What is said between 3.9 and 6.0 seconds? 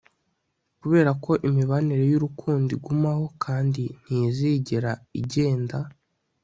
ntizigera igenda